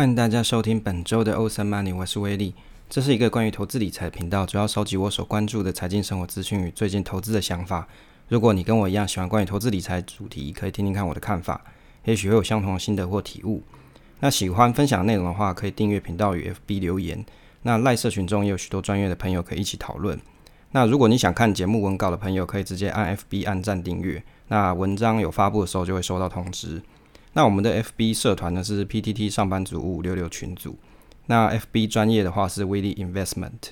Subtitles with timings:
[0.00, 2.54] 欢迎大家收听本周的欧森 Money，我是威利。
[2.88, 7.86] 这是一个关于投资理财的频道，主要收集我所关注的财经生活资讯与最近投资的想法。
[8.28, 11.60] 如果你跟我一样喜欢关于投资理财主题，可以听听看我的看法，
[12.06, 13.62] 也许会有相同的心得或体悟。
[14.20, 17.22] 那喜欢分享内容的话，可以订阅频道与 FB 留言。
[17.64, 20.18] 那赖社群中也有许多专业的朋友可以一起讨论。
[20.70, 24.24] 那如果你想看节目文稿的朋友，可以直接按 FB 按赞订阅。
[24.48, 26.80] 那文章有发布的时候就会收到通知。
[27.32, 30.76] 那我们的 FB 社团呢是 PTT 上班族五五六六群组。
[31.26, 33.70] 那 FB 专业的话是 w i l l Investment。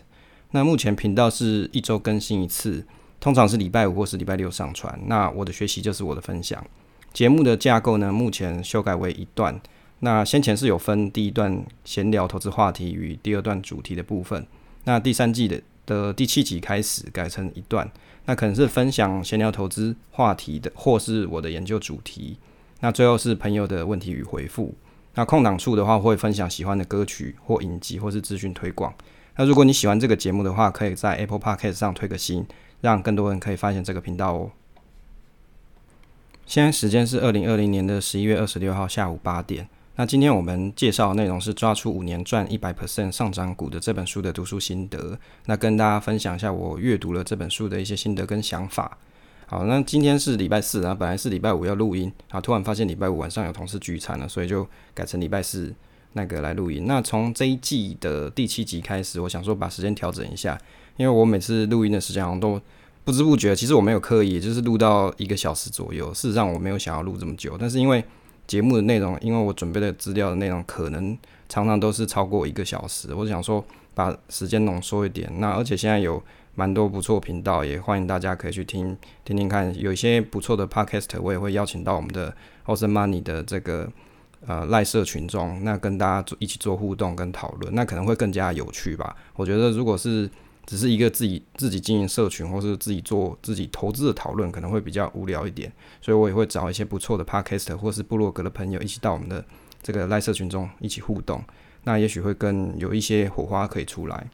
[0.53, 2.87] 那目前频道是一周更新一次，
[3.19, 4.99] 通常是礼拜五或是礼拜六上传。
[5.07, 6.65] 那我的学习就是我的分享。
[7.13, 9.61] 节目的架构呢，目前修改为一段。
[10.01, 14.47] 那先前是有分第一段闲聊投资话题与第二段主题的部分。
[14.85, 17.91] 那第三季的的第七集开始改成一段，
[18.27, 22.39] 那可能是分享闲聊投资话题的，或是我的研究主题。
[22.81, 24.75] 那最后是朋友的问题与回复。
[25.15, 28.95] 那空档处的话，会分享喜欢的歌曲或影集，或是资讯推广。
[29.37, 32.47] 那如果你喜欢这个节目的话，可以在 Apple Podcast 上推个新，
[32.81, 34.51] 让更多人可以发现这个频道哦。
[36.47, 39.69] 现在时间是二零二零年的十一月二十六号下午八点。
[39.97, 45.19] 那今天我们介绍的内容是抓出五年赚一百 percent 上涨股的这本书的读书心得。
[45.47, 48.97] 那跟大家分享一下我阅读了这本书的一些心得跟想法。
[49.51, 55.75] 好，那今天是礼拜四，啊本来是礼拜五要录音，然后突然发现礼拜五晚上有同事聚餐了，所以就改成礼拜四
[56.13, 56.85] 那个来录音。
[56.87, 60.61] 那从这一季的第七集开始，我想说把时间调整一下，
[60.99, 62.61] 因为我每次录音的时间好像都
[63.05, 66.13] 不知不觉，其实我没有刻意，就是录到一个小时左右。
[66.13, 68.05] 事实上我没有想要录这么久，但是因为
[68.47, 71.17] 节目的内容，因为我准备的资料的内容可能
[71.49, 73.65] 常常都是超过一个小时，我想说
[73.99, 75.29] 把时间浓缩一点。
[75.41, 76.23] 那而且现在有。
[76.59, 79.73] 蛮多不错频道，也欢迎大家可以去听听听看。
[79.79, 82.35] 有一些不错的 podcast，我也会邀请到我们的
[82.67, 83.89] Awesome Money 的这个
[84.45, 89.15] 呃赖社群中，那跟大家做一起做互动跟讨论，那可能会更加有趣吧。
[89.37, 90.29] 我觉得如果是
[90.67, 95.73] 只是一个自己自己经营社群，或是自己做自己投资的讨论，可能会比较无聊一点。
[96.03, 99.45] 所以我也会找一些不错的 podcast 或是部落格的朋友一起到我们的
[99.81, 101.41] 这个赖社群中一起互动，
[101.89, 104.27] 那也许会更有一些火花可以出来。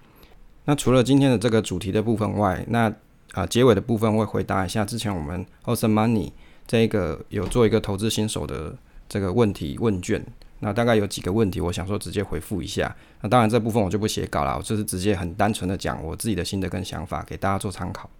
[0.64, 2.92] 那除了今天的这个主题的部分外，那
[3.30, 6.32] 啊结尾的部分会回答一下之前我们 Awesome Money
[6.66, 8.74] 这个有做一个投资新手的
[9.08, 10.26] 这个问题问卷，
[10.58, 12.92] 那大概有几个问题，我想说直接回复一下。
[13.20, 18.10] 那当然这部分我就不写稿了，我就是直接很单纯的讲我自己的心得跟想法给大家做参考。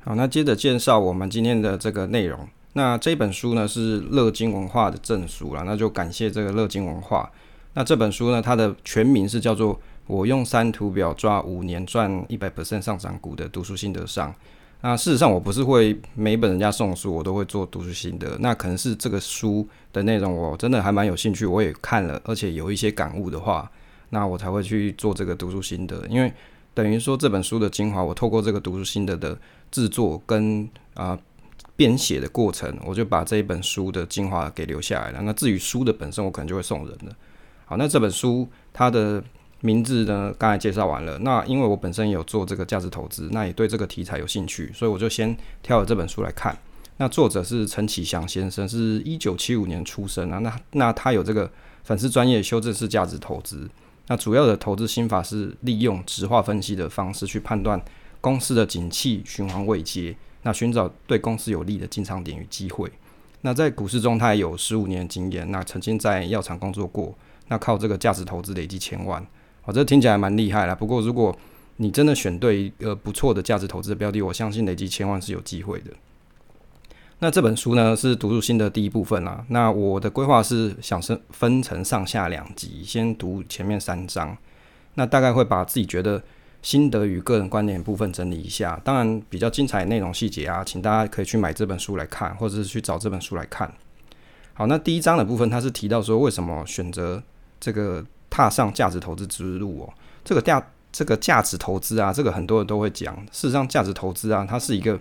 [0.00, 2.48] 好，那接着介绍我们今天的这个内容。
[2.72, 7.30] 那这本书呢是乐金文化的证书了，那就感谢这个乐金文化。
[7.74, 9.80] 那这本书呢它的全名是叫做。
[10.06, 14.34] 我用三图表抓五年赚一百%上涨股的读书心得上，
[14.80, 23.70] 那事实上我不是会每本人家送书我都会做读书心得，那可能是这个书的内容我真的还蛮有兴趣，我也看了，而且有一些感悟的话，
[24.08, 26.32] 那我才会去做这个读书心得，因为
[26.74, 29.38] 等于说这本书的精华，我透过这个读书心得的
[29.70, 31.16] 制作跟啊
[31.76, 35.20] 编写的过程，我就把这一本书的精华给留下来了。
[35.22, 37.14] 那至于书的本身，我可能就会送人了。
[37.70, 39.24] 好，那这本书它的。
[39.62, 40.32] 名字呢？
[40.38, 41.18] 刚才介绍完了。
[41.18, 46.56] 那因为我本身有做这个价值投资，那也对这个题材有兴趣，所以我就先挑了这本书来看。
[46.96, 50.38] 那作者是陈启祥先生，是一九七五年出生啊。
[50.38, 51.50] 那那他有这个
[51.84, 53.68] 粉丝专业修正式价值投资。
[54.06, 57.78] 那主要的投资心法是利用直化分析的方式去判断
[58.22, 62.90] 公司的景气循环位阶，那寻找对公司有利的进场点与机会。
[63.42, 65.50] 那在股市中，他也有十五年经验。
[65.50, 67.14] 那曾经在药厂工作过，
[67.50, 69.24] 那靠这个价值投资累积千万。
[69.64, 70.74] 哦，这听起来蛮厉害了。
[70.74, 71.36] 不过，如果
[71.76, 75.90] 你真的选对一个不错的价值投资的标的，我相信累积千万是有机会的。
[77.18, 79.44] 那这本书呢，是读书心得第一部分啦。
[79.48, 84.34] 那我的规划是想分分成上下两集，先读前面三章。
[84.94, 86.22] 那大概会把自己觉得
[86.62, 88.80] 心得与个人观点部分整理一下。
[88.82, 93.70] 当然，比较精彩的内容细节啊，请大家可以去买这本书来看，或者是去找这本书来看。
[94.54, 97.22] 好，那第一章的部分，它是提到说为什么选择
[97.60, 98.04] 这个。
[98.32, 99.92] 踏上价值投资之路哦，
[100.24, 103.12] 这个价这个价值投资啊，这个很多人都会讲。
[103.32, 104.96] 事实上，价值投资啊，它是一个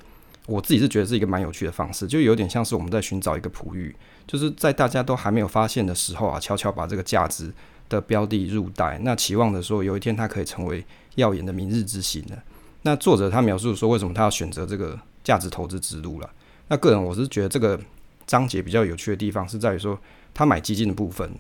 [0.47, 3.95] 我自己是觉得是一个蛮有趣的方式，就有点像是我们在寻找一个璞玉，
[4.25, 7.53] 就是在大家都还没有发现的时候啊，悄悄把这个价值
[7.88, 10.83] 的标的入袋，那期望的说有一天它可以成为
[11.13, 12.35] 耀眼的明日之星的。
[12.81, 16.27] 那作者他描述说，为什么他要选择这个价值投资之路了？
[16.67, 17.79] 那个人我是觉得这个
[18.25, 19.95] 章节比较有趣的地方是在于说，
[20.33, 21.31] 他买基金的部分。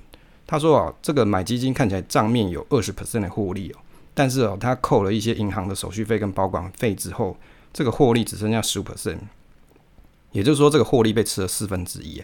[0.51, 3.77] 他说啊，这个买基金看起来账面有二十 percent 的获利哦，
[4.15, 7.37] 但是哦，他扣了一些银行的手续费跟保管费之后，
[7.71, 9.19] 这个获利只剩下十五 percent，
[10.31, 12.19] 也就是说，这个获利被吃了四分之一。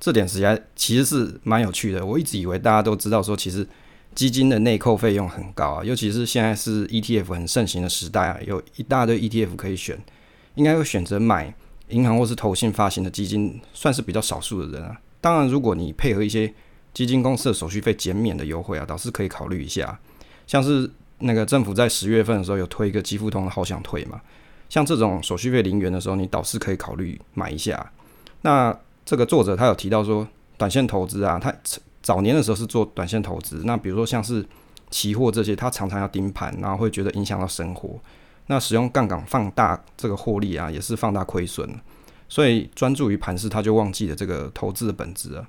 [0.00, 2.04] 这点实在其实是蛮有趣的。
[2.04, 3.68] 我一直以为大家都知道说，其实
[4.14, 10.02] 基金的内扣费用很高啊，尤其是现在是 ETF 很盛行的时代啊，有一大堆 ETF 可以选，
[10.54, 11.54] 应该会选择买
[11.90, 14.98] 银行或是投信发行的基金，算是比较少数的人啊。
[15.20, 16.54] 当然，如果你配合一些
[16.96, 20.00] 基金公司的手续费减免的优惠啊，倒是可以考虑一下。
[20.46, 24.18] 像是那个政府在十月份的时候有推一个积富通的好想退嘛，
[24.70, 27.92] 像这种手续费零元的时候，你倒是可以考虑买一下。
[28.40, 30.26] 那这个作者他有提到说，
[30.56, 31.54] 短线投资啊，他
[32.00, 34.42] 早年的时候是做短线投资，那比如说像是
[34.88, 38.00] 期货这些，他常常要盯盘，然后会觉得影响到生活。
[38.46, 41.68] 那使用杠杆放大这个获利啊，也是放大亏损。
[42.26, 45.46] 所以专注于盘市，他就忘记了这个投资的本质了。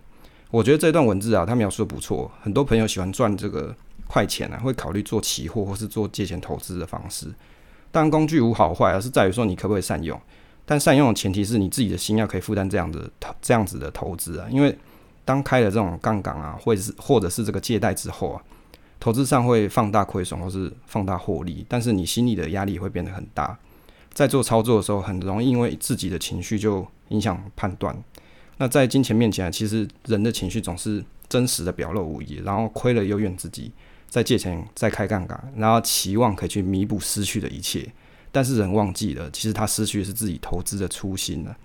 [0.51, 2.31] 我觉得这段文字啊，他描述的不错。
[2.41, 3.75] 很多朋友喜欢赚这个
[4.07, 7.27] 快钱啊，会考虑做期货或是做借钱投资的方式。
[7.91, 10.19] 当然，工具无好坏，而是在于说你可不可以善用。
[10.65, 13.09] 但善用的前提是你自己的心要可以负担这样的
[13.41, 14.77] 这样子的投资啊，因为。
[15.27, 18.41] 当开了这种杠杆啊，或者是或者是这个借贷之后啊，
[18.97, 23.59] 投资上会放大亏损或是放大获利，但是你心里的压力会变得很大。
[24.13, 27.94] 在做操作的时候，很容易因为自己的情绪就影响判断。
[28.57, 33.71] 那在金钱面前，其实人的情绪总是真实的表露无遗，然后亏了又怨自己，
[34.09, 37.88] 再借钱再开杠杆，然后期望可以去弥补失去的一切，
[38.31, 41.56] 但是人忘记了，其实他失去的是自己投资的初心了。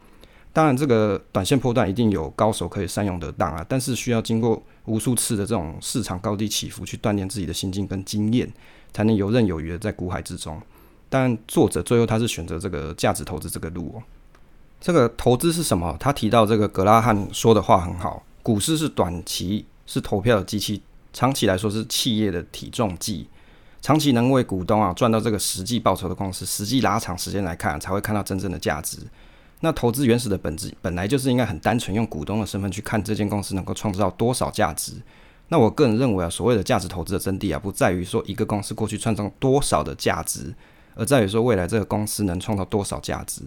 [0.52, 8.46] 当然，这个短线波段一定有高手可以善用得当啊，但是需要经过无数次的这种市场高低起伏去锻炼自己的心境跟经验，
[8.92, 10.60] 才能游刃有余的在股海之中。
[11.08, 14.02] 但作者最后他是选择这个价值投资这个路哦。
[14.82, 15.96] 这个投资是什么？
[16.00, 20.82] 他提到这个格拉汉说的话很好：股市是短期是投票的机器，
[21.12, 23.28] 长期来说是企业的体重计。
[23.80, 28.98] 长期能为股东啊赚到这个实际报酬的公司，实际拉长时间来看，才会看到真正的价值。
[29.60, 34.94] 那投资原始的本质本来就是应该很单纯，用股东的身份去看这间公司能够创造多少价值。
[35.46, 40.52] 那我个人认为啊，所谓的价值投资的真谛啊，不在于说一个公司过去创造多少的价值，
[40.96, 43.42] 而在于说未来这个公司能创造多少价值。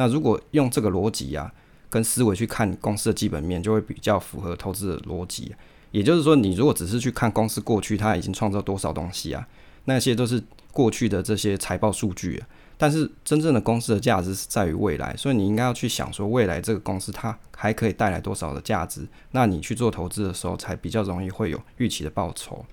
[0.00, 1.52] 那如果用这个逻辑啊，
[1.90, 5.54] 跟思维去看公司的基本面，就会比较符合投资的逻辑。
[5.90, 9.46] 也就是说，你如果只是去看公司过去它已经创造多少东西啊，
[9.84, 10.42] 那些都是
[10.72, 12.48] 过去的这些财报数据啊。
[12.78, 22.64] 但是真正的公司的价值是在于未来，所以你应该要去想说未来这个公司它还可以带来多少的价值，那你去做投资的时候才比较容易会有预期的报酬。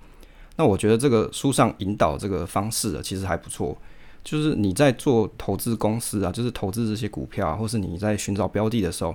[0.56, 3.76] 那我觉得这个书上引导这个方式啊，其实还不错。
[4.24, 9.14] 就是你在做投资公司啊，就是投资这些股票啊，或是你在寻找标的的时候，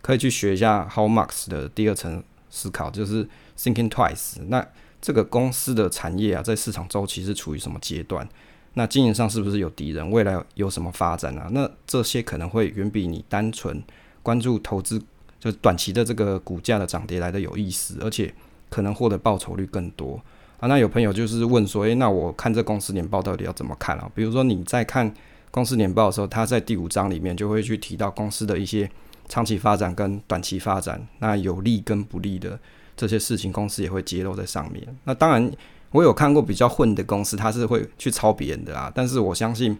[0.00, 4.42] 可以去学一下 How Marx 的第二层思考，就是 Thinking Twice。
[4.48, 4.66] 那
[5.00, 8.28] 这个公司的产业啊，在市场周期是处于什么阶段？
[8.74, 10.10] 那经营上是不是有敌人？
[10.10, 11.48] 未来有什么发展啊？
[11.52, 13.82] 那这些可能会远比你单纯
[14.22, 15.02] 关注投资，
[15.40, 18.32] 就短期的这个股价的涨跌来的有意思，而且
[18.70, 20.20] 可能获得报酬率更多
[20.62, 20.68] 啊。
[20.68, 24.08] 那有朋友就是问说，诶，那我看这公司年报到底要怎么看啊？
[24.14, 25.12] 比如说你在看
[25.50, 28.88] 公司年报的时候，它在第五章里面就会去提到公司的一些
[29.28, 32.56] 长期发展跟短期发展，那有利跟不利的
[32.96, 34.86] 这些事情，公司也会揭露在上面。
[35.04, 35.50] 那当然。
[35.92, 38.90] 我有看过比较混的公司，他是会去抄别人的啦。
[38.94, 39.76] 但是我相信，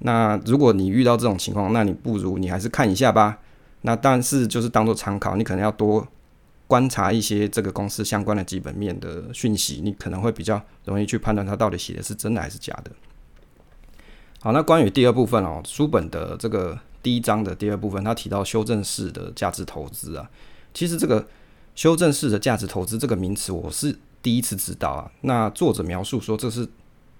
[0.00, 3.38] 那如果你遇到这种情况，那你不如你还是看一下吧。
[3.80, 6.06] 那但是就是当做参考，你可能要多
[6.66, 12.90] 观察一些这个公司相关的基本面的讯息，你可能会比较容易去判断它到底写的是真的还是假的。
[14.40, 20.30] 好，那关于第二部分哦，书本的这个第一章的第二部分，他提到修正式的价值投资啊。
[20.74, 21.26] 其实这个
[21.74, 23.98] 修正式的价值投资这个名词，我是。
[24.22, 26.66] 第一次知道啊，那作者描述说这是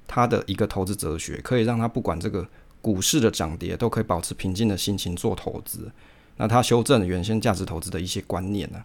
[0.09, 2.45] 他的一个投资哲学，可以让他不管这个
[2.83, 5.89] 股市的涨跌，都可以保持平静的心情做投资。
[6.37, 8.83] 那他修正了原先价值投资的一些观念呢。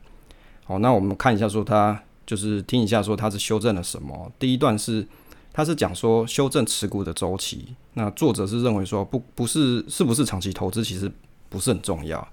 [0.72, 4.32] 好，那我们看一下说他就是听一下说他是修正了什么。
[4.40, 5.06] 第一段是
[5.52, 7.76] 他是讲说修正持股的周期。
[7.96, 11.12] 那作者是认为说不不是是不是长期投资其实
[11.50, 12.26] 不是很重要，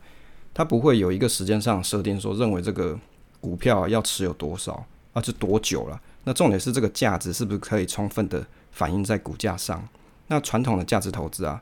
[0.54, 2.96] 他不会有一个时间上设定说认为这个
[3.40, 4.86] 股票要持有多少。
[5.14, 6.00] 啊，是多久了？
[6.22, 9.82] 那重点是这个价值是不是可以充分的反映在股价上？
[10.28, 11.60] 那传统的价值投资啊，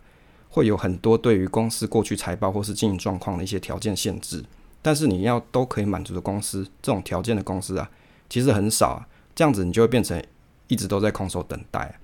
[0.51, 4.45] 会有很多对于公司过去财报或是经营状况的一些条件限制。
[4.87, 7.91] 但是你要都可以满足的公司，这种条件的公司啊，
[8.31, 8.91] 其实很少。
[8.91, 9.09] 啊。
[9.35, 10.23] 这样子你就会变成
[10.69, 11.99] 一直都在空手等待。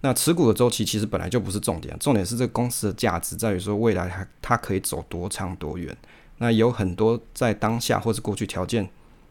[0.00, 5.94] 那持股的周期其实本来就不是重点，重点是这个公司的价值在于说未来它它可以走多长多远。
[6.38, 8.88] 那有很多在当下或是过去条件。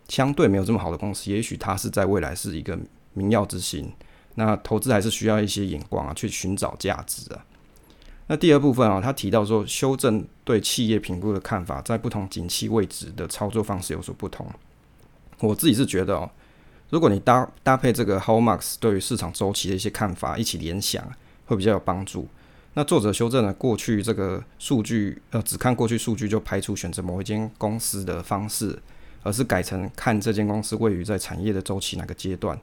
[0.08, 2.78] 相对没有这么好的公司，也许它是在未来是一个
[3.14, 3.92] 明耀之星。
[4.36, 7.44] 那投资还是需要一些眼光啊，去寻找价值啊。
[8.27, 14.48] 那第二部分啊，他提到说，修正对企业评估的看法，在不同景气位置的操作方式有所不同。
[15.39, 16.30] 我自己是觉得哦，
[16.89, 21.06] 如果你搭搭配这个 How Marks 对于市场周期的一些看法一起联想，
[21.48, 22.27] 会比较有帮助。
[22.75, 28.80] 那作者修正了过去这个数据，呃，只看过去数据就排除选择某一间公司的方式，
[29.22, 32.58] 而是改成看这间公司位于在产业的周期哪个阶段。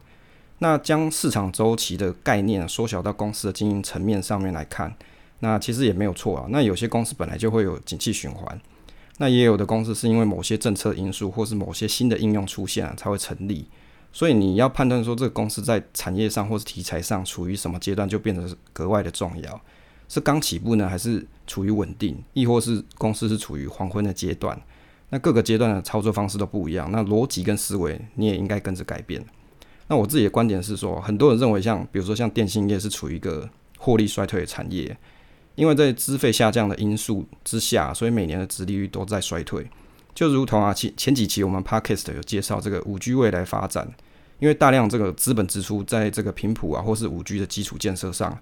[0.58, 4.94] 那将市场周期的概念缩小到公司的经营层面上面来看，
[5.40, 6.46] 那其实也没有错啊。
[6.48, 8.60] 那有些公司本来就会有景气循环，
[9.18, 13.66] 那也有的公司是因为某些政策因素或是某些新的应用出现啊才会成立。
[14.12, 19.60] 所以你要判断说这个公司在产业上或是题材上处于什么阶段，就变得格外的重要。
[20.08, 24.60] 是刚起步呢，还是处于稳定，亦或是公司是处于黄昏的阶段？
[25.10, 29.24] 那各个阶段的操作方式都不一样，那逻辑跟思维你也应该跟着改变。
[29.86, 34.96] 那我自己的观点是说，很多人认为像比如说像电信业是处于一个获利衰退的产业，
[35.54, 39.68] 因为在资费下降的因素之下，所以每年的殖利率都在衰退。
[40.14, 43.88] 就如同啊，前前几期我们 podcast 有介绍这个五 G 未来发展，
[44.38, 48.36] 因为大量这个资本支出在这个频谱啊，或是五 G 的基础建设上，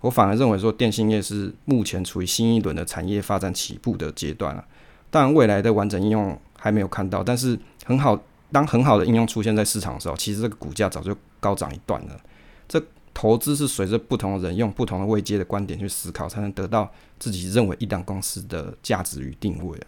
[0.00, 4.64] 我反而认为说电信业是目前处于新一轮的产业发展起步的阶段了。
[5.10, 12.20] 当然，未来的完整应用还没有看到，但是很好，当很好的应用出现在市场的时候，其实这个股价早就高涨一段了。
[12.66, 12.82] 这
[13.14, 19.86] 投资是随着不同的人用不同的位阶的观点去思考，才能得到自己认为一档公司的价值与定位啊。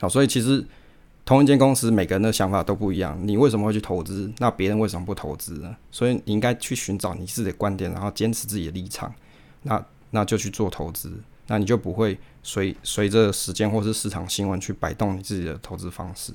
[0.00, 0.64] 好，所以其实
[1.24, 3.18] 同一间公司，每个人的想法都不一样。
[3.22, 4.32] 你为什么会去投资？
[4.38, 5.76] 那别人为什么不投资呢？
[5.90, 9.12] 所以你应该去寻找你自己的观点，然后坚持自己的立场。
[9.62, 11.12] 那那就去做投资，
[11.48, 16.32] 那你就不会随随着时间或是市场新闻去摆动你自己的投资方式。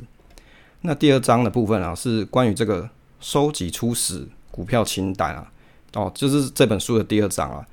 [0.82, 2.89] 那第二章的部分啊，是关于这个
[3.22, 5.51] 收集初始股票清单啊，
[5.95, 7.67] 哦，就是这本书的第二章啊。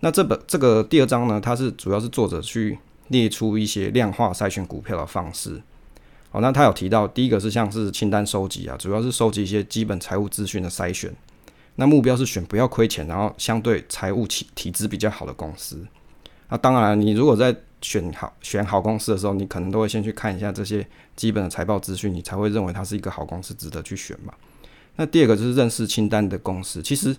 [0.00, 2.78] 那这本这个第二章呢，它是主要是作者去。
[3.08, 5.62] 列出一些量化筛选股票的方式。
[6.28, 11.14] 好，那他有提到，第一个是像是清单收集啊，主要是收集一些基本财务资讯的筛选。
[11.76, 15.86] 那目标是选不要亏钱，然后相对财务体体质比较好的公司。
[16.48, 24.34] 那当然，你如果在选好选好公司的时候，你可能都会先去看一下这些基本的财报资讯，你才会认为它是一个好公司，值得去选嘛。
[24.96, 26.82] 那第二个就是认识清单的公司。
[26.82, 27.16] 其实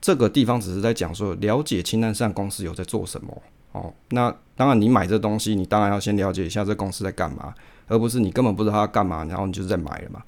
[0.00, 3.42] 这个地方只是在讲说，了解清单上公司有在做什么。
[3.72, 7.54] 哦，那当然，你买这东西，你当然要先了解一下这公司在干嘛，
[7.88, 10.22] 而不是你根本不知道它干嘛，然后你就在买了嘛。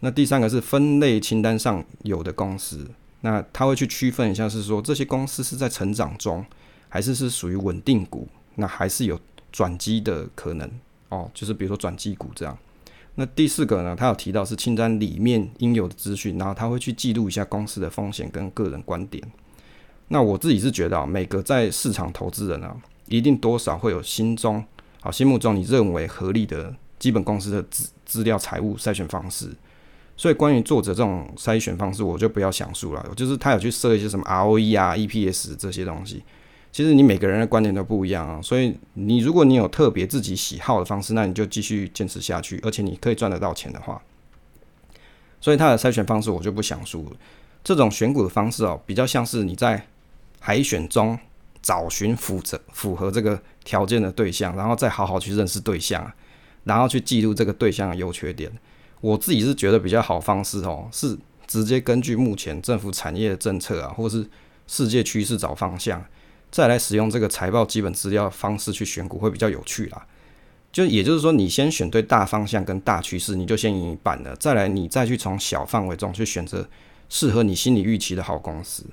[0.00, 2.84] 那第三个是分类清单上有的公司，
[3.20, 6.44] 那他会去区分一下，是说这些公司是在成长中，
[6.88, 9.20] 还是是属于稳定股，那还是有
[9.52, 10.68] 转机的可能
[11.10, 12.58] 哦，就是比如说转机股这样。
[13.20, 19.22] 那第四个呢，他有提到是清单里面应有的资讯，然后他会去记录一下公司的风险跟个人观点。
[20.08, 22.74] 那我自己是觉得啊，每个在市场投资人啊，
[23.08, 24.64] 一定多少会有心中
[25.02, 29.50] 啊心目中你认为合理的基本公司的资资料财务筛选方式。
[30.16, 33.06] 所以关于作者这种筛选方式，我就不要详述了。
[33.14, 36.24] 就是他有去设一些什么 ROE 啊、EPS 这些东西。
[36.72, 44.00] 其实你每个人的观点都不一样啊，所以你如果你有特别自己喜好的方式，那你就继续坚持下去，而且你可以赚得到钱的话。
[45.40, 47.16] 所以他的筛选方式我就不详述了。
[47.64, 49.86] 这种选股的方式哦，比较像是你在
[50.38, 51.18] 海选中
[51.60, 56.10] 找寻符合符合这个条件的对象，然后再好好去认识对象，
[56.64, 58.50] 然后去记录这个对象的优缺点。
[59.00, 64.26] 我自己是觉得比较好方式哦，是直接根据目前政府产业政策啊，或是
[64.66, 66.04] 世界趋势找方向，
[66.50, 70.06] 再来使用这个财报基本资料方式去选股会比较有趣啦。
[70.72, 74.36] 就也就是说，你先选对大方向跟大趋势，你就先赢一半了。
[74.36, 76.68] 再来，你再去从小范围中去选择
[77.08, 78.84] 适合你心理预期的好公司。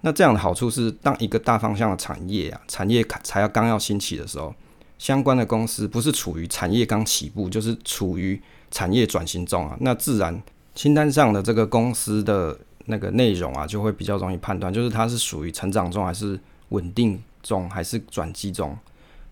[0.00, 4.54] 那这样的好处是，当一个大方向的产业啊，产业才要刚要兴起的时候，
[4.98, 8.40] 相关的公司不是处于产业刚起步，就是处于
[8.70, 10.42] 产业转型中啊，那自然
[10.74, 18.76] 清单上的这个公司的那个内容啊，就会比较容易判断，就是它是属于成长中，还是稳定中，还是转机中。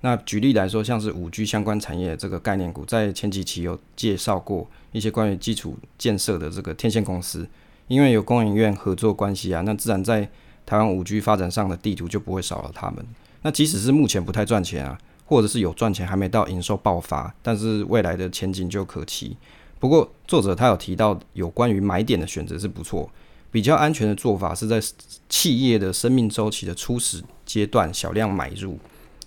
[0.01, 7.49] 那举例来说，像是五 G 相关产业这个概念股，在前几期有介绍过一些关于基础建设的这个天线公司，
[7.89, 10.29] 因为有工研院合作关系啊，那自然在
[10.65, 13.05] 台湾五 G 发展上的地图就不会少了他们。
[13.43, 19.37] 那即使是目前不太赚钱啊，或者是有赚钱还没到营收爆发，但是未来的前景就可期。
[19.81, 23.11] 不过作者他有提到有关于买点的选择是不错，
[23.51, 24.81] 比较安全的做法是在
[25.29, 28.79] 企业的生命周期的初始阶段小量买入。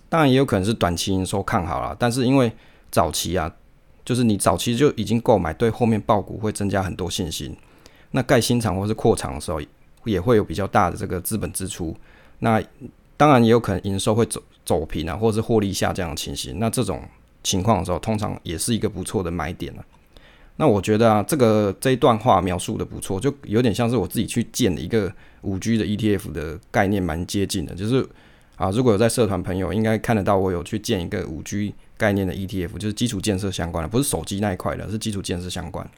[0.10, 2.52] 当然也有可能是短期营收看好了，但是因为
[2.90, 3.54] 早期啊，
[4.06, 7.56] 就是你早期就已经购买，对后面爆股会增加很多信心。
[8.12, 9.62] 那盖新厂或是扩厂的时候。
[10.04, 11.96] 也会有比较大的这个资本支出，
[12.40, 12.60] 那
[13.16, 16.58] 当然也有可能营收会走走平啊，或者是获利下降的情形。
[16.58, 17.04] 那这种
[17.44, 19.86] 情况的时候，通常也是一个不错的买点了。
[20.58, 27.74] 那我觉得啊，这个这一段话描述的不错，就有点像是我自己去建的一个五 G 的 ETF 的概念，蛮接近的。
[27.74, 28.08] 就是
[28.58, 35.90] 啊，如果有在社团朋友，应该看得到我有去建一个五 G 概念的 ETF，就是基础建设相关的，不是手机那一块的，是基础建设相关。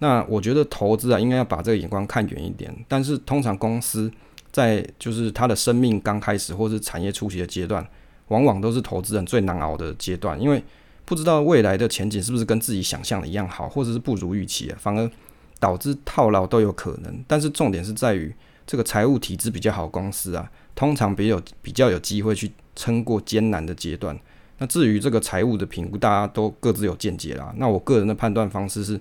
[0.00, 2.74] 那我觉得投资啊，应该要把这个眼光看远一点。
[2.88, 4.10] 但是通常公司
[4.50, 7.86] 在就是它的生命刚开始，或是产业初期的阶段，
[8.28, 10.60] 往往都是投资人最难熬的阶段，因为
[11.04, 15.10] 不知道未来的前景是不是跟自己想象的一样好，或者是不如预期啊，反而
[15.58, 17.24] 导致套牢都有可能。
[17.26, 18.34] 但是重点是在于
[18.66, 24.18] 这个财务体质比较好公司啊，通常比较比较有机会去撑过艰难的阶段。
[24.58, 27.52] 那至于这个财务的评估，大家都各自有见解啦。
[27.56, 29.00] 那我个人的判断方式是，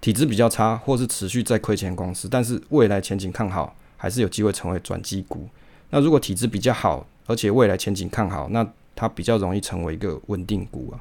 [0.00, 5.48] 体质比较差，或是持续在亏钱公司，但是未来前景看好，还是有机会成为转机股。
[5.90, 11.00] 那如果体质比较好，而且未来前景看好，那它比较容易成为一个稳定股啊。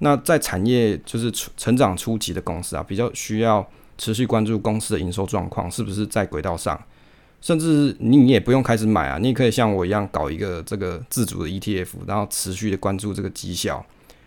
[0.00, 6.80] 那在产业就是成长初级的公司啊，比较需要持续关注公司的营收状况是不是在轨道上，
[7.40, 13.84] 甚至你也不用开始买啊，你也可以像我一样搞一个这个自主的 ETF，然后持续的关注这个绩效。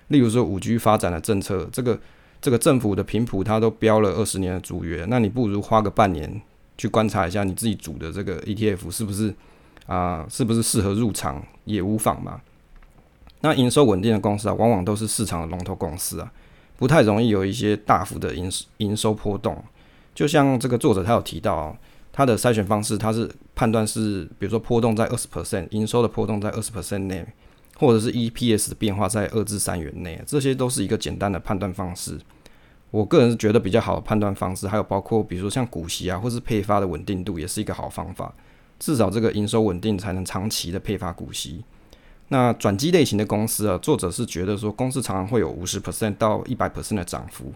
[0.09, 1.97] 例如说五 G 发展的政策，这个
[2.41, 6.41] 这个政府的频谱它都标了二十年的租约，那你不如花个半年
[6.77, 9.33] 去观察一下你自己组的这个 ETF 是不是
[9.87, 12.41] 啊，是不是适合入场也无妨嘛。
[13.41, 16.31] 那营收稳定的公司啊，往往都是市场的龙头公司啊，
[16.77, 19.61] 不太容易有一些大幅的营营收波动。
[20.13, 21.75] 就像这个作者他有提到，啊
[22.13, 27.25] 他的筛选方式，他是判断是，比如说波动在二十 percent，营收的波动在二十 percent 内，
[27.77, 32.19] 或者是 EPS 的变化在二至三元内，这些都是一个简单的判断方式。
[32.91, 38.33] 我个人是觉得比较好的判断方式，还有包括比如说像股息啊，或是配发的稳定度，也是一个好方法。
[38.77, 41.63] 至少这个营收稳定，才能长期的配发股息。
[42.33, 47.51] 那转机类型的公司啊，作者是觉得说公司常常会有五十 percent 到一百 percent 的涨幅，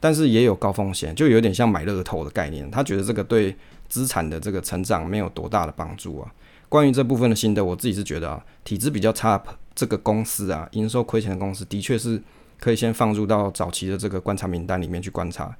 [0.00, 2.70] 但是也有高风险，就有点像买乐透的概念。
[2.70, 3.54] 他觉得这个对
[3.90, 6.32] 资产的这个成长没有多大的帮助啊。
[6.70, 9.40] 关于这部分的心得，我自己是觉得啊，体质比较差
[9.74, 12.18] 这个公司啊，营收亏钱的公司，的确是
[12.58, 15.54] 可以先放入到早期的这个观察名单里面去观察。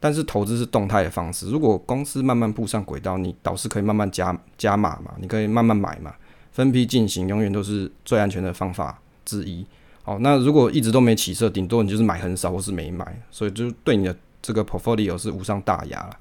[0.00, 6.12] 但是投资是动态的方式，如果公司慢慢步上轨道，你倒是可以慢慢加加码嘛，你可以慢慢买嘛。
[6.52, 9.64] 分批进行永远都是最安全的方法之一。
[10.02, 16.16] 好，那如果一直都没起色，顶多你就是买很少或是没买，所以就对你的这个 portfolio 是无伤大雅了。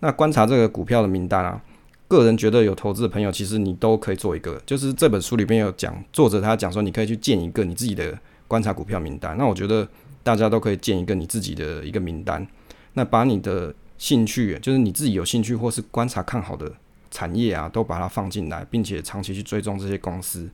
[0.00, 1.60] 那观察这个股票的名单啊，
[2.06, 4.60] 个人觉得有投资的朋友，其实你都可以做一个。
[4.64, 9.36] 就是这本书里面有讲，作者他讲说，你可以去建一个你自己的观察股票名单。
[9.36, 9.86] 那我觉得
[10.22, 12.46] 大家都可以建一个你自己的一个名单。
[12.94, 16.72] 那把你的兴趣，就是你自己有兴趣或是观察看好的。
[17.10, 20.48] 产业啊，都把它放进来，并且长期去追踪这些公司。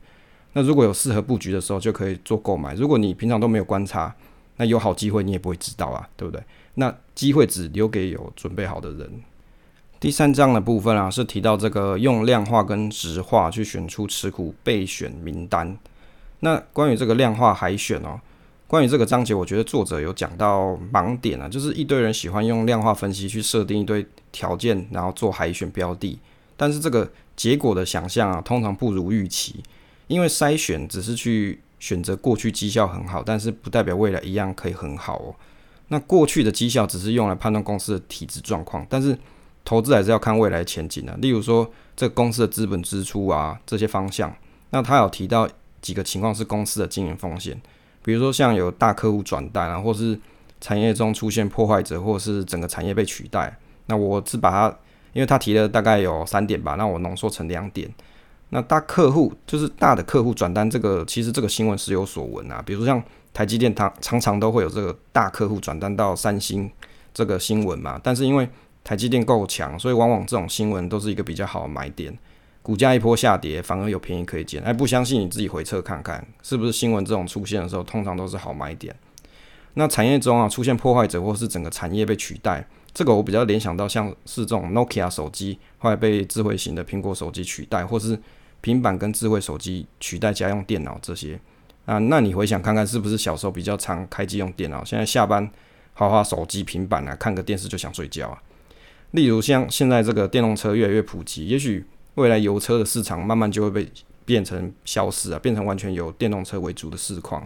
[0.53, 2.73] 那如果有适合布局的时候，就可以做购买。
[2.75, 4.15] 如果你平常都没有观察，
[4.55, 6.41] 那有好机会你也不会知道啊，对不对？
[6.75, 9.21] 那机会只留给有准备好的人。
[9.99, 15.77] 第三章的部分啊，是提到这个用量化跟值化去选出持股备选名单。
[16.39, 18.19] 那关于这个量化海选哦，
[18.67, 26.19] 关于这个章节，我觉得作者有讲到盲点啊，就是一堆人喜欢用量化分析去设定一堆条件，然后做海选标的。
[26.57, 29.63] 但是这个结果的想象啊，通常不如预期，
[30.07, 35.35] 因为筛选只是去选择过去绩效很好，但是不代表未来一样可以很好哦。
[35.89, 39.17] 那过去的绩效只是用来判断公司的体质状况，但是
[39.63, 41.13] 投资还是要看未来前景的。
[41.17, 44.33] 例如说，这公司的资本支出啊这些方向，
[44.69, 45.47] 那他有提到
[45.81, 47.61] 几个情况是公司的经营风险，
[48.01, 50.17] 比如说像有大客户转单啊，或是
[50.61, 53.59] 产业中出现破坏者，或是整个产业被取代。
[53.87, 54.77] 那我是把它。
[55.15, 57.89] 因为他提了大概有三点吧，那我浓缩成两点。
[58.49, 62.61] 那大客户就是大的客户转单，这个其实这个新闻时有所闻啊。
[62.65, 63.01] 比如说像
[63.33, 66.69] 台积电，它常常都会有这个大客户转单到三星
[67.13, 67.97] 这个新闻嘛。
[68.03, 68.47] 但是因为
[68.83, 72.13] 台积电够强，所以往往这种新闻都是一个比较好的买点。
[72.61, 74.61] 股价一波下跌，反而有便宜可以捡。
[74.63, 78.95] 哎，不相信你自己回测看看，是不是新闻这种出现的时候，通常都是好买点。
[79.75, 82.67] 那产业中啊出现破坏者，或是整个产业被取代。
[82.95, 88.17] 这个我比较联想到像是这种 Nokia 手机后来被智慧型的苹果手机取代，或是
[88.61, 91.37] 平板跟智慧手机取代家用电脑这些
[91.85, 95.51] 啊，那你回想看看是不是小时候比较常开机用电脑，现在下班
[95.93, 98.41] 花花手机、平板啊，看个电视就想睡觉啊。
[99.11, 103.91] 例如像现在这个电动车越来越普及，也许未来油车的市场慢慢就会被
[104.23, 107.45] 变成消失啊，变成完全由电动车为主的市况。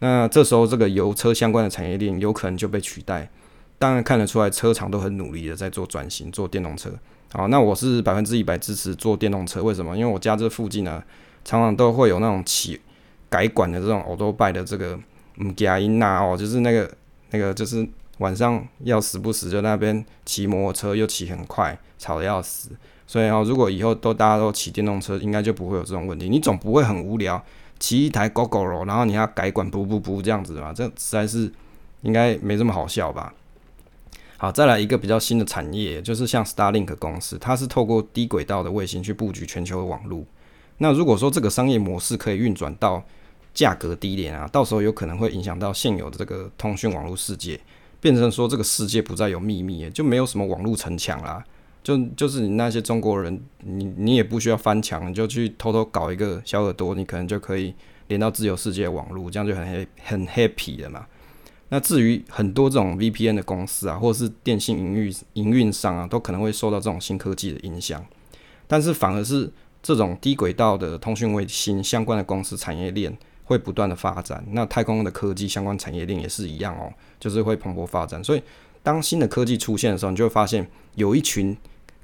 [0.00, 3.30] 那这时候这个油车相关的产业链有可能就被取代。
[3.78, 6.90] 当然看得出来，车厂都很努力的在做转型，做电动车。
[7.32, 9.62] 好，那我是百分之一百支持做电动车。
[9.62, 9.96] 为什么？
[9.96, 11.02] 因为我家这附近呢，
[11.44, 12.80] 常常都会有那种起
[13.28, 14.98] 改管的这种欧多拜的这个
[15.38, 16.88] 嗯加音呐哦，就是那个
[17.30, 17.86] 那个就是
[18.18, 22.70] 晚上要时不时就那边骑摩托车又骑很快，吵得要死。
[23.06, 26.28] 所以哦，如果以后都大家都骑电动车，应该就不会有这种问题。
[26.28, 27.42] 你总不会很无聊
[27.80, 30.72] 骑一台狗狗肉，然后你要改管不不不这样子吧？
[30.72, 31.52] 这实在是
[32.02, 33.34] 应该没这么好笑吧？
[34.44, 40.22] 好，再来一个比较新的产业，就是像 Starlink 公司，它是透过低轨道的卫星去布局全球的网络。
[40.76, 43.02] 那如果说这个商业模式可以运转到
[43.54, 47.58] 价格低廉啊，到时候有可能会影响到现有的这个通讯网络世界，
[48.02, 51.42] 变成说这个世界不再有秘密，就没有什么网络城墙啦。
[51.82, 57.74] 就就是你那些中国人，你你也不需要翻墙，你就去偷偷搞一个小耳朵，你可能就可以
[58.08, 61.06] 连到自由世界的网络，这样就很很 happy 的嘛。
[61.74, 68.00] 那至于很多这种 VPN 的公司啊，或者是电信营运营运商啊，都可能会受到这种新科技的影响，
[68.68, 74.44] 但是反而是这种低轨道的通讯卫星相关的公司产业链会不断的发展。
[74.52, 78.22] 那太空的科技相关产业链也是一样哦，就是会蓬勃发展。
[78.22, 78.42] 所以
[78.84, 81.56] 当新的科技出现的时候，你就会发现有一群。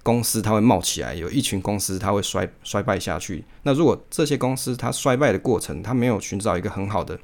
[0.03, 3.45] 公司它会冒起来，有一群公司它会衰衰败下去。
[3.65, 7.21] 那如果这些公司它衰败的过程，它没有寻找一个很好的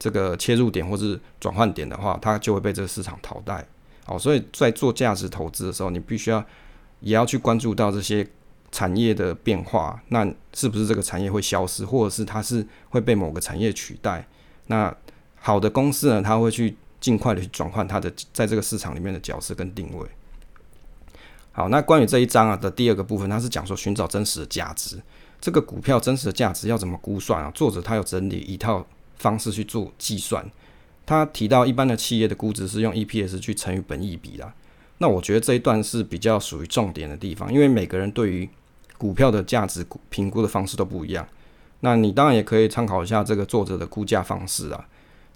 [0.00, 3.64] 这个切入点或是转换点的话，它就会被这个市场淘汰。
[4.06, 6.44] 哦，所以在做价值投资的时候，你必须要
[7.00, 8.26] 也要去关注到这些
[8.72, 10.02] 产业的变化。
[10.08, 14.26] 那是不是这个产业会消失，或者是它是会被某个产业取代？
[14.68, 14.92] 那
[15.36, 20.06] 好的公司呢，它会去尽快的去转换它的在这个市场里面的角色跟定位。
[21.52, 25.00] 好，那关于这一章啊的第二个部分，它是讲说寻找真实的价值。
[25.40, 27.50] 这个股票真实的价值要怎么估算啊？
[27.54, 28.86] 作者他有整理一套
[29.20, 30.44] 方式去做计算。
[31.06, 34.52] 他提到一般的企业的估值是用 EPS 去乘以本益比啦。
[34.98, 38.48] 那我觉得这一段是比较属于重点的地方，因为每个人对于
[38.98, 41.26] 股票的价值评估的方式都不一样。
[41.80, 44.88] 那你当然也可以参考一下这个作者的估价方式啊。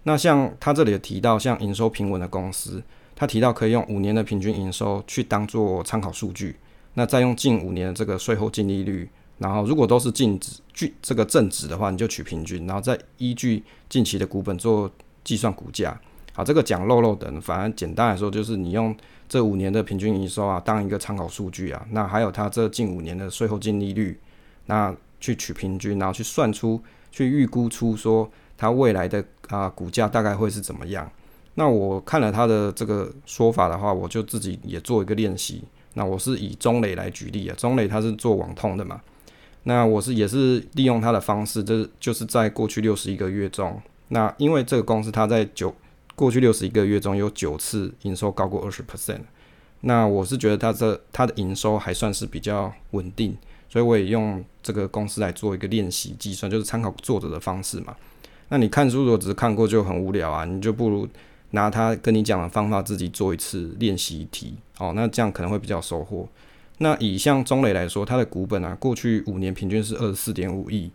[0.02, 2.82] 那像他这里提到，像营收平稳的公司。
[3.16, 6.56] 他提到可以用五年的平均营收去当做参考数据，
[6.94, 14.90] 那再用近五年的这个税后净利率，然后如果都是净值据这个正值的话，你就取平均，然后再依据近期的股本做
[15.22, 15.98] 计算股价。
[16.32, 18.96] 好，这个讲漏漏等，反正简单来说就是你用
[19.28, 24.18] 这五年的平均营收啊当一个参考数据啊，那还有它这近五年的税后净利率，
[24.66, 31.08] 那去取平均，然后去算出去预估出说它未来的啊股价大概会是怎么样。
[31.54, 35.62] 那我看了他的这个说法的话，我就自己也做一个练习。
[35.94, 39.00] 那我是以中磊来举例啊，中磊他是做网通的嘛。
[39.64, 45.74] 那我是也是利用他的方式，就是就是在过去六十一个月中，那因为这个公司它在九
[46.14, 49.20] 过去六十一个月中有九次营收高过二十 percent，
[49.80, 53.36] 那我是觉得它这它的营收还算是比较稳定，
[53.68, 57.94] 所以我也用这个公司来做一个练习计算，就是参考作者的方式嘛。
[58.48, 61.08] 那你看书如果只是看过就很无聊啊，你就不如。
[61.50, 66.28] 拿他跟你讲的方法自己做一次练习题，哦，那这样可能会比较收获。
[66.78, 70.90] 那以像中磊来说，它的股本啊，过去五年平均是二十四点五亿，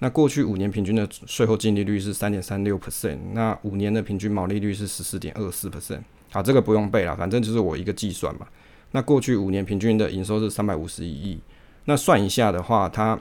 [0.00, 6.00] 那过去五年平均的税后净利率是三点三六 percent，那五年的平均毛利率是十四点二四 percent。
[6.32, 8.46] 好，这个不用背了，反正就是我一个计算嘛。
[8.92, 11.40] 那过去五年平均的营收是三百五十一亿，
[11.84, 13.18] 那算一下的话，它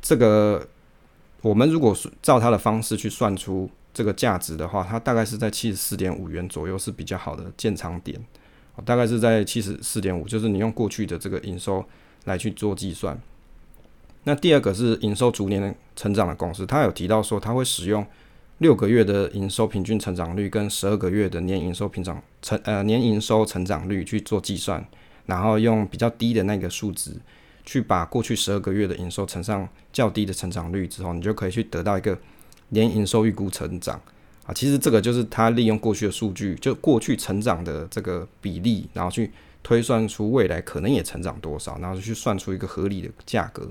[0.00, 0.66] 这个
[1.42, 3.70] 我们如果照它的方式去算出。
[3.92, 8.16] 这个价值的话，它大概是在七十四点五元左右是比较好的建仓点，
[8.84, 11.84] 大概是在七十四点五，就是你用过去的这个营收
[12.24, 13.20] 来去做计算。
[14.24, 18.06] 那第二个是营收逐年成长的公司，它有提到说，它会使用
[18.58, 24.86] 六个月的营收平均成长率跟十二个月的年营收平长成呃年营收成长率去做计算，
[25.26, 27.12] 然后用比较低的那个数值
[27.64, 32.18] 去把过去十二个月的营收乘上较低的成长率之后，你就可以去得到一个。
[32.72, 34.00] 年营收预估成长
[34.54, 39.30] 其实这个就是他利用过去的数据，就过去成长的这个比例，然后去
[39.62, 43.70] 推算出未来可能也成长多少，然后去算出一个合理的价格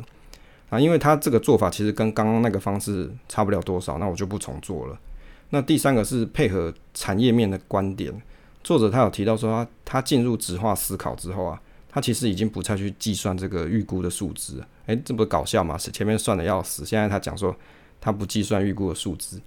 [0.69, 0.79] 啊。
[0.79, 4.99] 因为他这个做法其实跟刚刚那个方式差不了多少，那我就不重做了。
[5.49, 8.13] 那第三个是配合产业面的观点，
[8.63, 15.77] 作者他有提到说，他他进入直化思考之后啊，他其实已经不再去计算这个预估的数值，诶，这不搞笑吗？
[15.77, 17.55] 是前面算的要死，现在他讲说。
[18.01, 19.37] 他不计算预估的数值，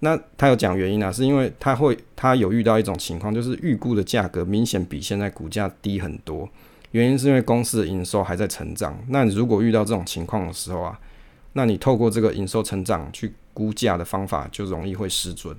[0.00, 6.48] 那他有讲原因啊，是因为他会他有遇到一种情况，就是预估的价格明显比现在股价低很多。
[6.90, 8.98] 原因是因为公司的营收还在成长。
[9.08, 10.98] 那你如果遇到这种情况的时候啊，
[11.54, 15.56] 那你透过这个营收成长去估价的方法就容易会失准。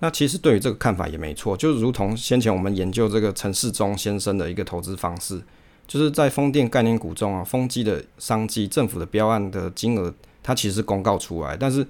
[0.00, 5.40] 那其实对于这个看法也没错，就如同先前我们研究这个陈世忠先生的一个投资方式，
[5.86, 10.12] 就是在风电概念股中啊，风机的商机、政府的标案的金额。
[10.44, 11.86] 它其实公告出来，但是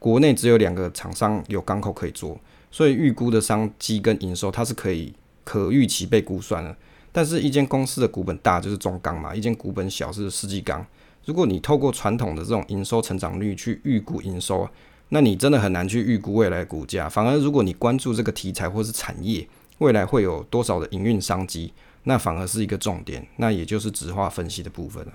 [0.00, 2.36] 国内只有两个厂商有港口可以做，
[2.72, 6.74] 所以预估的商机跟营收它是可以可预期被估算的。
[7.12, 10.84] 但是，一间公司的股本大就是中钢嘛，一间股本小是世纪钢。
[11.26, 14.66] 如果你透过传统的这种营收成长率去预估营收，
[15.10, 17.08] 那你真的很难去预估未来股价。
[17.08, 19.46] 反而，如果你关注这个题材或是产业
[19.78, 21.72] 未来会有多少的营运商机，
[22.04, 23.26] 那反而是一个重点。
[23.36, 25.12] 那也就是直化分析的部分了。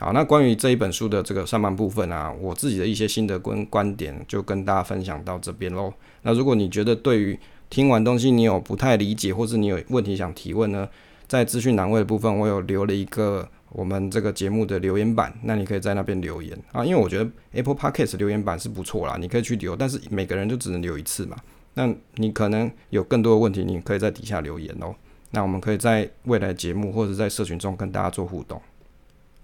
[0.00, 5.92] 好，那关于这一本书的这个上半部分啊，我自己的一些心得跟观点就跟大家分享到这边喽。
[6.22, 10.88] 那如果你觉得对于听完东西你有不太理解，或是你有问题想提问呢，
[11.28, 16.82] 在资讯栏位的部分我有留了一个我们这个节目的留言板，那你可以在那边留言啊。
[16.82, 21.36] 因为我觉得 Apple Podcast 留言板是不错啦，你可以去留，但是每个人就只能留一次嘛。
[21.74, 24.94] 那你可能有更多的问题，你可以在底下留言哦。
[25.32, 28.58] 那我们可以在未来节目或者在社群中跟大家做互动。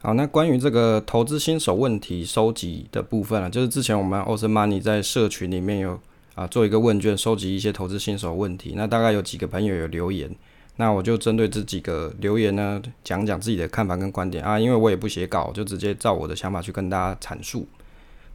[0.07, 5.99] 好，那关于这个投资新手问题收集的部分啊，就是之前我们 Ocean Money 在社群里面有
[6.37, 8.75] 啊做一个问卷，收集一些投资新手问题。
[8.77, 10.33] 那大概有几个朋友有留言，
[10.77, 17.66] 那我就针对这几个留言呢，讲讲自己的看法跟观点啊，因为我也不写稿，就直接照我的想法去跟大家阐述。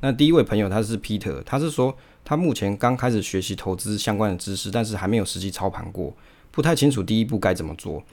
[0.01, 6.13] 那第一位朋友他是 Peter，他是说他目前刚开始学习投资相关的知识，但是还没有实际操盘过，
[6.51, 8.03] 不太清楚第一步该怎么做。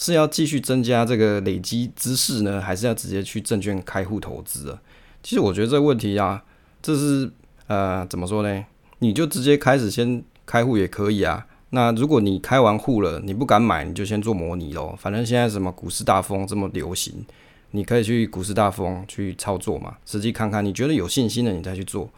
[0.00, 4.80] 是要继续增加这个累积知识呢，还是要直接去证券开户投资啊？
[5.24, 6.44] 其实我觉得这个问题啊，
[6.80, 7.28] 这是
[7.66, 8.64] 呃怎么说呢？
[9.00, 11.44] 你就直接开始先开户也可以啊。
[11.70, 14.96] 那如果你开完户了，你不敢买，你就先做模拟咯。
[14.96, 17.26] 反正现在什么股市大风这么流行，
[17.72, 19.96] 你可以去股市大风去操作嘛。
[20.06, 22.08] 实际看看，你觉得有信心的，你再去做。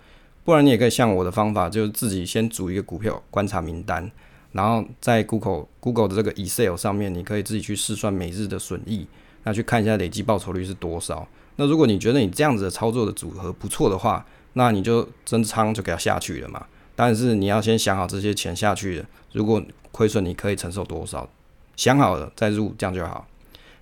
[0.45, 4.11] 不然你也可以像我的方法，就是自己先组一个股票观察名单。
[4.53, 9.07] 然后在 Google Google 的这个 Excel 上面，你可以自己去试算每日的损益，
[9.45, 11.27] 那去看一下累计报酬率是多少。
[11.57, 16.67] 那如果你觉得你这样子的操作的组合不错的话，那你就增仓就给它下去了嘛。
[16.97, 21.29] 但是你要先想好这些钱下去了，如果亏损你可以承受多少，
[21.77, 23.27] 想好了再入，这样就好。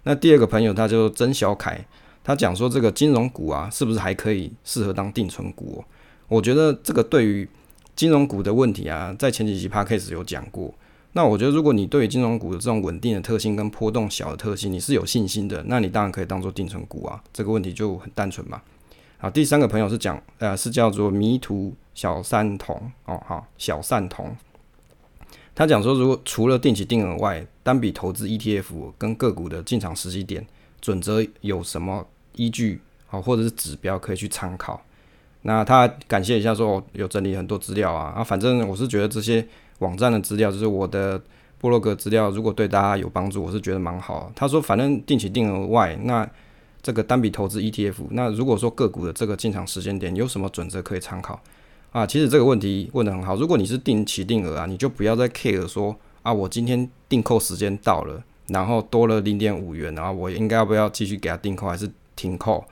[0.04, 1.85] 那第二个朋友他就曾小凯，
[2.22, 5.85] 他讲说这个金融股啊，是不是还可以适合当定存股？
[6.28, 7.48] 我觉得这个对于
[7.98, 10.72] 金融股的问题啊，在前几集 podcast 有讲过。
[11.14, 17.20] 那我觉得，如果你对于金融股的这种稳定的特性跟波动小的特性，你是有信心的，那你当然可以当做定存股啊。
[17.32, 18.62] 这个问题就很单纯嘛。
[19.16, 24.37] 好，第三个朋友是讲，呃，是叫做迷途小三童哦，好，小三童。
[25.56, 30.46] 他讲说，如果除了定期定额外，单笔投资 ETF 跟个股的进场时机点
[30.80, 32.06] 准则有什么
[32.37, 32.80] 依据
[33.11, 34.80] 啊，或者是指标可以去参考？
[35.48, 39.42] 那他感谢一下，说有整理很多资料啊啊，反正我是觉得这些
[39.78, 41.18] 网站的资料，就是我的
[41.56, 44.30] 部落格资料，如果对大家有帮助，我是觉得蛮好。
[44.37, 46.28] 他说，反正定期定额外，那
[46.82, 51.40] 这个单笔投资 ETF，那如果说个股的这个进场时间点有什么准则可以参考
[51.92, 52.06] 啊？
[52.06, 53.34] 其实这个问题问得很好。
[53.34, 62.62] 如果你是定期定额啊，你就不要再 care 说啊，我今天订扣时间到了，然后多了零点五元，然后我应该要不要继续给他订扣，还是停扣？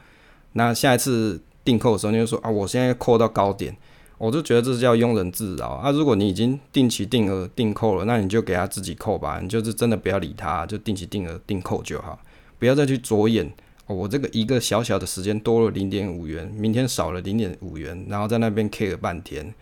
[0.53, 1.41] 那下一次。
[1.67, 3.77] 订扣的时候，你就说啊，我现在扣到高点，
[4.17, 5.91] 我就觉得这是叫庸人自扰啊。
[5.91, 12.19] 如果你已经定期定额订扣了，那你就给他自己扣吧，你就是真的不要理他，就定期定额订扣就好，
[12.59, 13.53] 不要再去着眼
[13.87, 13.97] 哦。
[13.97, 19.53] 我这个一个小小的时间多了零点五元，明天少了零点五元，然后在那边 K 了半天。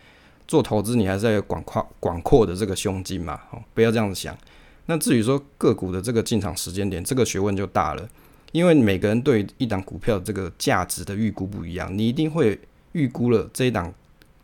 [0.46, 4.36] 做投资你还是要广阔广阔的这个胸襟嘛，哦，不要这样子想。
[4.84, 8.06] 那至于说个股的这个进场时间点，这个学问就大了。
[8.54, 12.56] 因为每个人对一档股票这个价值的预估不一样，你一定会
[12.92, 13.92] 预估了这一档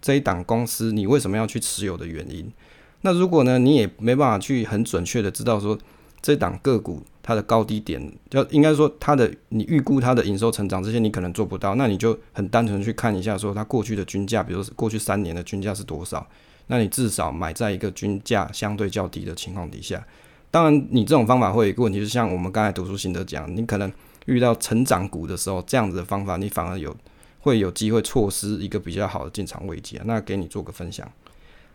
[0.03, 2.51] 这一档公司你为什么要去持有的原因。
[3.03, 5.79] 那如果呢，你也没办法去很准确的知道说
[6.21, 16.27] 这档个股它的高低点，就应该说它的你预估它的营收成长这些你可能做不到，那你就很单纯去看一下说它过去的均价，比如过去三年的均价是多少，
[16.67, 20.05] 那你至少买在一个均价相对较低的情况底下。
[20.51, 23.93] 当然，你这种方法会有一个问题，就像我们刚才读书心得讲，你可能
[24.27, 26.95] 遇到成长股的时候，这样子的方法，你反而有
[27.39, 30.01] 会有机会错失一个比较好的进场位置。
[30.05, 31.09] 那给你做个分享。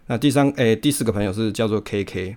[0.07, 2.35] 那第三，诶，第四个朋友是叫做 KK，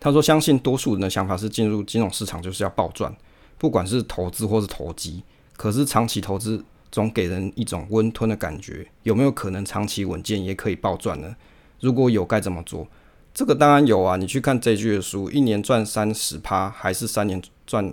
[0.00, 3.14] 他说相信多数人的想法是进入金融市场就是要暴赚，
[3.58, 5.22] 不管是投资或是投机。
[5.56, 11.36] 可是长期投资总给人一种温吞的感觉，有没有可能长期稳健也可以暴赚呢？
[11.80, 12.88] 如果有，该怎么做？
[13.36, 17.92] 这个当然有啊，你去看这句的书，一年赚三十趴，还是三年赚，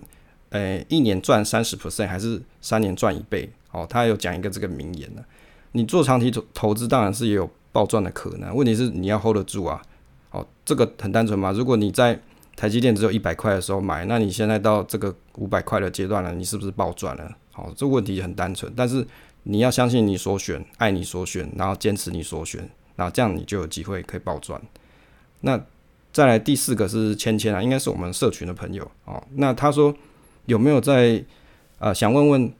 [0.51, 3.51] 诶，一年赚三十 percent，还是三年赚一倍？
[3.71, 5.21] 哦，他有讲一个这个名言呢。
[5.73, 9.82] 你做长期投投资，当然是也有暴赚的可能，问题是你要 hold 得住啊。
[10.32, 11.51] 哦，这个很单纯嘛。
[11.51, 12.17] 如果你在
[12.56, 17.29] 台积电只有一百块的时候买，那你现在到这个五百块的阶段了，你是不是暴赚了？
[17.51, 19.06] 好，这问题很单纯，但是
[19.43, 22.69] 你要相信你所选，爱你所选，然后坚持你所选。
[22.95, 24.62] 那这样你就有机会可以暴赚。
[25.45, 25.62] 那
[26.12, 29.21] 再来第四个是芊芊啊，应该是我们社群的朋友哦。
[29.36, 29.93] 那他说
[30.45, 31.23] 有没有在
[31.79, 32.53] 呃想问问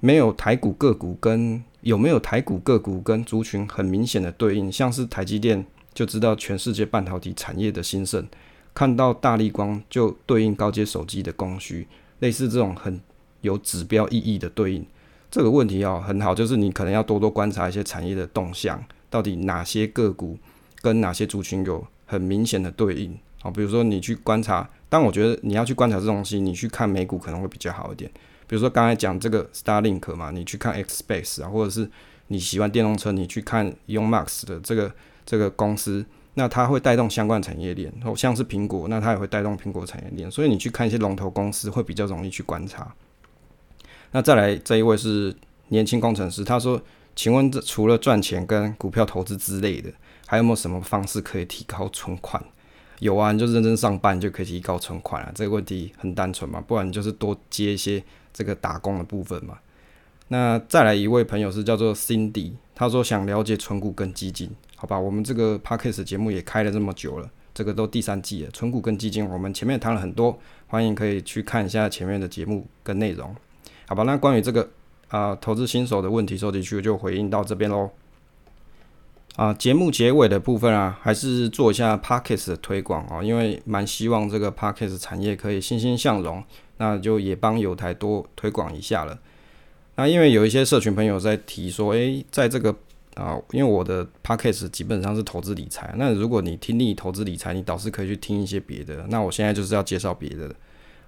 [0.00, 5.64] 没有台股个股跟有没有台股个股跟族群很明显的对应，像是台积电
[5.94, 8.26] 就知道全世界半导体产业的兴盛，
[8.74, 11.86] 看到大力光就对应高阶手机的供需，
[12.18, 13.00] 类似这种很
[13.40, 14.84] 有指标意义的对应。
[15.30, 20.36] 这个问题哦很好，就是你可能要多多观察一些产业的动向，到底哪些个股
[20.82, 23.50] 跟哪些族群有很明显的对应啊？
[23.52, 28.10] 比如说你去观察，但我觉得你要去观察这东西，你去看美股可能会比较好一点。
[28.48, 31.88] 比如说刚才讲这个 Starlink 嘛，你去看 X Space 啊，或者是
[32.28, 34.90] 你喜欢电动车，你去看用 Max 的这个
[35.26, 42.94] 这个公司，那它会带动相关产业链，哦，像是苹果，那它也会带动苹果产业链，所以你去看一些龙头公司会比较容易去观察。
[44.12, 45.36] 那再来这一位是
[45.68, 46.80] 年轻工程师，他说
[47.14, 49.92] ：“请问这除了赚钱跟股票投资之类的，
[50.28, 52.40] 还有没有什么方式可以提高存款？”
[53.00, 55.32] 有啊，你就认真上班就可以提高存款啊。
[55.34, 58.00] 这个问题很单纯嘛，不然就是多接一些。
[58.30, 59.58] 这个打工的部分嘛，
[60.28, 70.38] 那再来一位朋友是叫做 Cindy，他说想了解存股跟基金，好吧，我们这个 Podcast 节目也开了这么久了，这个都第三季了，存股跟基金我们前面谈了很多，
[70.68, 73.34] 欢迎可以去看一下前面的节目跟内容，
[73.88, 74.68] 好吧，那关于这个
[75.08, 77.90] 啊投资新手的问题收集区就回应到这边喽。
[79.38, 86.42] 啊，节目结尾的部分啊，还是做一下 Podcast 的推广哦，因为蛮希望这个 Podcast 产业可以欣欣向荣，
[86.78, 89.16] 那就也帮有台多推广一下了。
[89.94, 92.74] 那因为有一些社群朋友在提说，诶，在这个
[93.14, 99.06] 啊，因为我的 Podcast 基本上是投资理财，那如果你听力投资理财，你倒是可以去听一些别的。
[99.08, 100.52] 那我现在就是要介绍别的。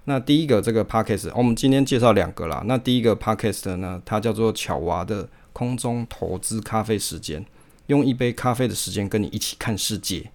[0.05, 2.63] 那第一个这个 Podcast，我们今天介绍两个啦。
[2.65, 7.45] 那第一个 Podcast 呢，它叫做巧娃的空中投资咖啡时间。
[7.91, 10.31] 用一杯咖啡的时间跟你一起看世界。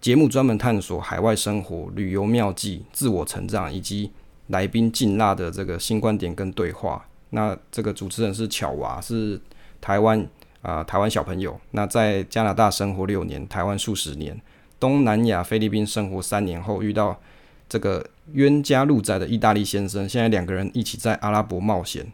[0.00, 4.10] 节目专门探索海外生活、旅游妙计、自我成长以及
[4.48, 7.06] 来宾劲辣的这个新观点跟对话。
[7.30, 9.40] 那这个主持人是巧娃，是
[9.80, 10.26] 台湾
[10.62, 11.58] 啊台湾小朋友。
[11.70, 14.38] 那在加拿大生活六年，台湾数十年，
[14.80, 17.18] 东南亚菲律宾生活三年后，遇到
[17.68, 20.08] 这个冤家路窄的意大利先生。
[20.08, 22.12] 现在两个人一起在阿拉伯冒险。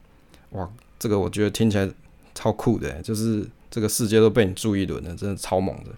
[0.51, 1.91] 哇，这个我觉得听起来
[2.35, 3.49] 超酷的，就是。
[3.71, 5.91] 这个世界都被你住一轮了，真的超猛的。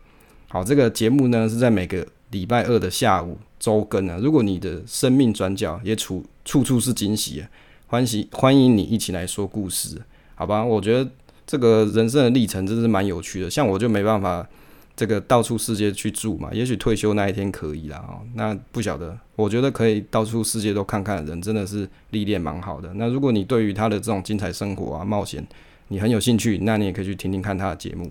[0.48, 4.18] 好，这个节目呢是在每个礼拜二的下午周更啊。
[4.20, 7.48] 如果你的生命转角也处处处是惊喜啊，
[7.86, 9.96] 欢喜欢迎你一起来说故事，
[10.34, 10.62] 好吧？
[10.62, 11.10] 我觉得
[11.46, 13.48] 这个人生的历程真是蛮有趣的。
[13.48, 14.46] 像我就没办法
[14.94, 18.20] 这个到处世界去住嘛，也许退休那一天可以啦哦。
[18.34, 22.92] 那不晓得，我觉得可以到处世界都看看的人，真的是历练蛮好的。
[22.94, 25.46] 那如果你对于他的这种精彩生活啊、冒险，
[25.92, 28.10] 你很有兴趣，那你也可以去听听看他的节目。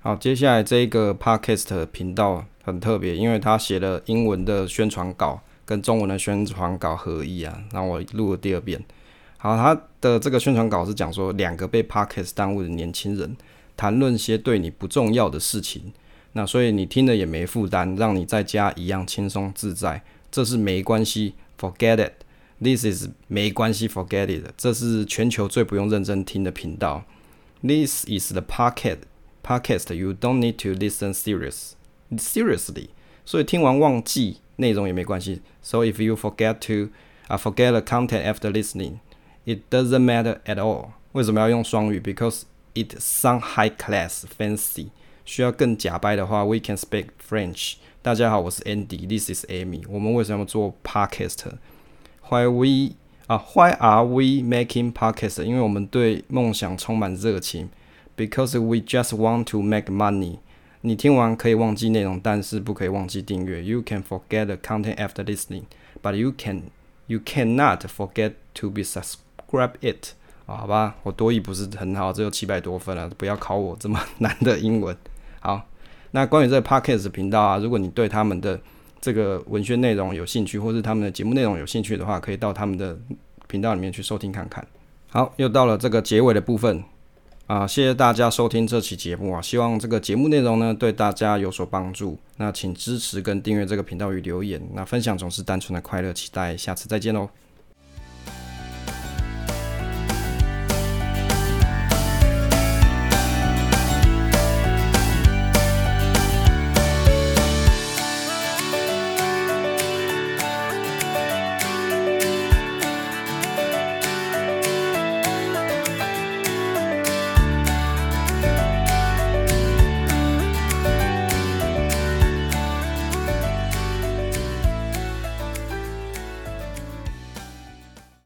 [0.00, 8.78] 好，接下来这一个 podcast 频道很特别，因为他写了英文的宣传稿跟中文的宣传稿合一啊，然后我录了第二遍。
[9.38, 13.34] 好，他的这个宣传稿是讲说两个被 podcast 耽误的年轻人
[13.74, 15.94] 谈论些对你不重要的事情，
[16.34, 22.12] 那所以你听了也没负担，让你在家一样轻松自在，这是没关系，forget it。
[22.61, 24.51] This is 没关系，forget it。
[24.57, 27.03] 这是全球最不用认真听的频道。
[27.61, 28.99] This is the podcast.
[29.43, 31.73] Podcast you don't need to listen serious
[32.11, 32.89] seriously。
[33.25, 35.41] 所以听完忘记内容也没关系。
[35.61, 36.91] So if you forget to
[37.27, 38.99] 啊 forget the content after listening,
[39.45, 40.89] it doesn't matter at all。
[41.13, 41.99] 为什么要用双语？
[41.99, 44.89] Because it sound high class, fancy。
[45.25, 47.75] 需要更假掰的话，we can speak French。
[48.01, 49.83] 大家好，我是 Andy。This is Amy。
[49.89, 50.73] 我们为什么做
[52.31, 52.95] podcast？Why we
[53.27, 53.43] 啊？
[53.53, 55.43] Why are we making podcast？
[55.43, 57.69] 因为我们对梦想充满热情。
[58.15, 60.39] Because we just want to make money。
[60.81, 63.63] 你听完可以忘记内容，但是不可以忘记订阅。
[63.63, 65.65] You can forget the content after listening,
[66.01, 66.63] but you can
[67.05, 70.13] you cannot forget to be subscribe it。
[70.47, 74.95] 啊，好吧，我多译不是很好，只有七百多分了，不要考我这么难的英文。
[75.39, 75.67] 好，
[76.11, 78.59] 那关于这个 podcast 频道啊，如果你对他们的
[79.02, 82.96] 这个文宣内容有兴趣，或是他们的节目内容有兴趣的话，可以到他们的
[83.48, 84.64] 频道里面去收听看看。
[85.10, 86.82] 好，又到了这个结尾的部分
[87.48, 92.16] 啊，谢谢大家收听这期节目啊，希望这个节目内容呢对大家有所帮助。
[92.36, 94.62] 那请支持跟订阅这个频道与留言。
[94.72, 97.28] 那分享总是单纯的快乐，期待下次再见喽。